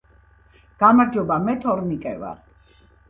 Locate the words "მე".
1.49-1.55